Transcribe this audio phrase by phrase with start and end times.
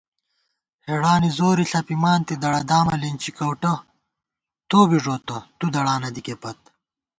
[0.87, 3.73] ہېڑانی زورے ݪَپِمانتی دڑہ دامہ لِنچی کؤٹہ
[4.69, 6.59] توبی ݫوتہ تُو دڑانہ دِکےپت